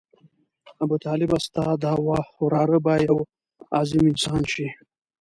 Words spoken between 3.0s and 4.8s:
یو عظیم انسان شي.